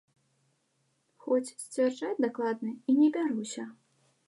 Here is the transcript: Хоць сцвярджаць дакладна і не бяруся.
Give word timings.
Хоць 1.25 1.51
сцвярджаць 1.65 2.23
дакладна 2.27 2.71
і 2.75 2.91
не 3.03 3.13
бяруся. 3.21 3.63